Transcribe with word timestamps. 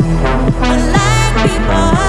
Black 0.00 1.46
people. 1.46 2.03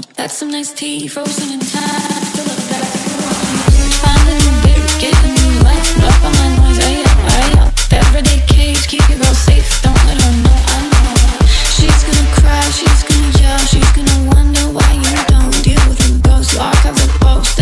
That's 0.00 0.32
some 0.38 0.50
nice 0.50 0.72
tea, 0.72 1.06
frozen 1.06 1.52
in 1.52 1.60
time. 1.60 2.24
Still 2.32 2.46
look 2.46 2.64
back 2.70 2.80
to 2.80 3.10
Find 4.00 4.28
a 4.28 4.34
new 4.40 4.54
beer, 4.64 4.86
get 4.98 5.12
a 5.20 5.28
new 5.28 5.60
life. 5.60 5.98
Up 6.00 6.24
on 6.24 6.32
my 6.32 6.48
noise, 6.64 6.78
ay, 6.80 7.04
ay, 7.04 7.52
ay. 7.60 7.96
Everyday 8.00 8.40
cage, 8.46 8.88
keep 8.88 9.06
your 9.10 9.18
girl 9.18 9.34
safe. 9.34 9.82
Don't 9.82 9.92
let 10.08 10.16
her 10.22 10.32
know 10.44 10.56
I 10.72 10.78
know. 10.88 11.12
She's 11.76 12.04
gonna 12.08 12.26
cry, 12.40 12.62
she's 12.72 13.02
gonna 13.04 13.40
yell, 13.42 13.58
she's 13.68 13.92
gonna 13.92 14.30
wonder 14.32 14.64
why 14.72 14.92
you 14.96 15.12
don't 15.28 15.52
deal 15.62 15.82
with 15.88 16.00
a 16.08 16.10
ghost. 16.26 16.56
Lock 16.56 16.86
up 16.86 16.94
the 16.94 17.08
post, 17.20 17.58